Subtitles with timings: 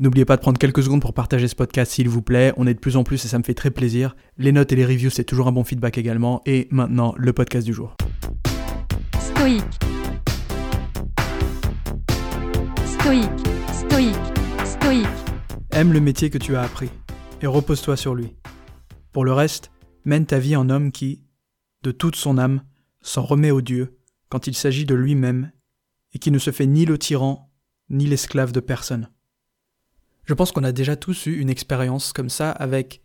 [0.00, 2.54] N'oubliez pas de prendre quelques secondes pour partager ce podcast s'il vous plaît.
[2.56, 4.16] On est de plus en plus et ça me fait très plaisir.
[4.38, 6.40] Les notes et les reviews, c'est toujours un bon feedback également.
[6.46, 7.98] Et maintenant, le podcast du jour.
[9.20, 9.62] Stoïque.
[12.86, 13.28] Stoïque.
[13.74, 14.16] Stoïque.
[14.64, 15.06] Stoïque.
[15.72, 16.88] Aime le métier que tu as appris
[17.42, 18.34] et repose-toi sur lui.
[19.12, 19.70] Pour le reste,
[20.06, 21.24] mène ta vie en homme qui,
[21.82, 22.62] de toute son âme,
[23.02, 23.98] s'en remet au Dieu
[24.30, 25.52] quand il s'agit de lui-même
[26.14, 27.52] et qui ne se fait ni le tyran
[27.90, 29.10] ni l'esclave de personne.
[30.30, 33.02] Je pense qu'on a déjà tous eu une expérience comme ça avec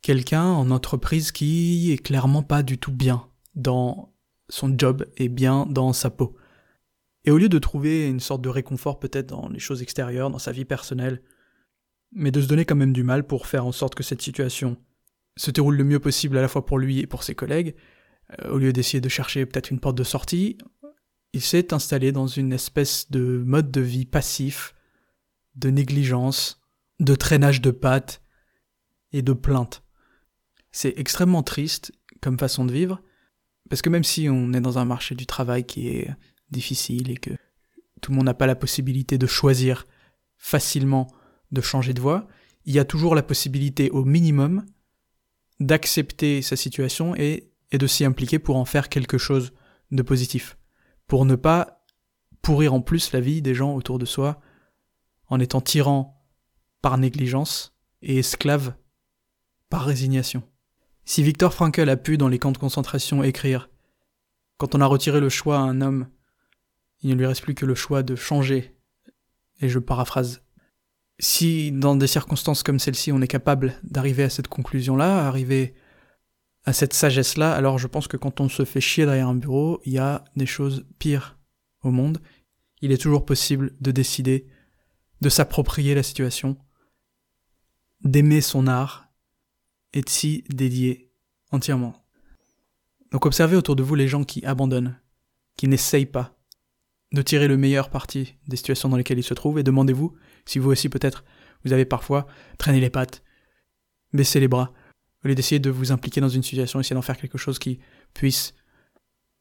[0.00, 4.14] quelqu'un en entreprise qui est clairement pas du tout bien dans
[4.48, 6.38] son job et bien dans sa peau.
[7.26, 10.38] Et au lieu de trouver une sorte de réconfort peut-être dans les choses extérieures, dans
[10.38, 11.20] sa vie personnelle,
[12.10, 14.78] mais de se donner quand même du mal pour faire en sorte que cette situation
[15.36, 17.74] se déroule le mieux possible à la fois pour lui et pour ses collègues,
[18.40, 20.56] euh, au lieu d'essayer de chercher peut-être une porte de sortie,
[21.34, 24.74] il s'est installé dans une espèce de mode de vie passif,
[25.54, 26.60] de négligence,
[26.98, 28.22] de traînage de pattes
[29.12, 29.82] et de plainte.
[30.72, 33.02] C'est extrêmement triste comme façon de vivre,
[33.68, 36.10] parce que même si on est dans un marché du travail qui est
[36.50, 37.30] difficile et que
[38.00, 39.86] tout le monde n'a pas la possibilité de choisir
[40.36, 41.08] facilement
[41.52, 42.28] de changer de voie,
[42.64, 44.64] il y a toujours la possibilité au minimum
[45.58, 49.52] d'accepter sa situation et, et de s'y impliquer pour en faire quelque chose
[49.90, 50.56] de positif.
[51.06, 51.84] Pour ne pas
[52.42, 54.40] pourrir en plus la vie des gens autour de soi
[55.30, 56.22] en étant tyran
[56.82, 58.74] par négligence et esclave
[59.68, 60.42] par résignation.
[61.04, 63.70] Si Victor Frankl a pu dans les camps de concentration écrire
[64.58, 66.08] Quand on a retiré le choix à un homme,
[67.02, 68.76] il ne lui reste plus que le choix de changer,
[69.60, 70.42] et je paraphrase
[71.20, 75.74] si dans des circonstances comme celle-ci, on est capable d'arriver à cette conclusion-là, arriver
[76.64, 79.80] à cette sagesse-là, alors je pense que quand on se fait chier derrière un bureau,
[79.84, 81.38] il y a des choses pires
[81.82, 82.18] au monde.
[82.82, 84.46] Il est toujours possible de décider,
[85.20, 86.56] de s'approprier la situation,
[88.02, 89.08] d'aimer son art
[89.92, 91.12] et de s'y dédier
[91.50, 91.94] entièrement.
[93.10, 94.98] Donc observez autour de vous les gens qui abandonnent,
[95.56, 96.36] qui n'essayent pas
[97.12, 100.58] de tirer le meilleur parti des situations dans lesquelles ils se trouvent et demandez-vous si
[100.58, 101.24] vous aussi peut-être
[101.64, 103.22] vous avez parfois traîné les pattes,
[104.12, 104.72] baissé les bras,
[105.24, 107.80] au lieu d'essayer de vous impliquer dans une situation, essayer d'en faire quelque chose qui
[108.14, 108.54] puisse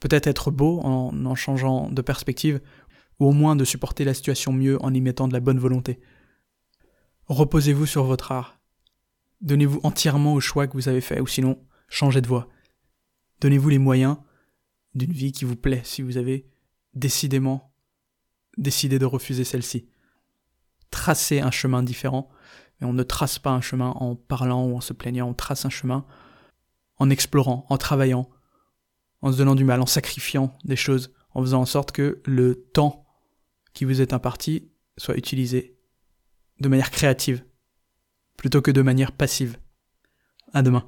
[0.00, 2.60] peut-être être beau en, en changeant de perspective,
[3.20, 6.00] ou au moins de supporter la situation mieux en y mettant de la bonne volonté.
[7.26, 8.58] Reposez-vous sur votre art.
[9.40, 11.58] Donnez-vous entièrement au choix que vous avez fait, ou sinon,
[11.88, 12.48] changez de voie.
[13.40, 14.16] Donnez-vous les moyens
[14.94, 16.46] d'une vie qui vous plaît si vous avez
[16.94, 17.72] décidément
[18.56, 19.88] décidé de refuser celle-ci
[20.94, 22.30] tracer un chemin différent,
[22.80, 25.64] mais on ne trace pas un chemin en parlant ou en se plaignant, on trace
[25.64, 26.06] un chemin
[26.98, 28.30] en explorant, en travaillant,
[29.20, 32.54] en se donnant du mal, en sacrifiant des choses, en faisant en sorte que le
[32.72, 33.03] temps
[33.74, 35.76] qui vous est imparti soit utilisé
[36.60, 37.44] de manière créative,
[38.36, 39.58] plutôt que de manière passive.
[40.52, 40.86] À demain.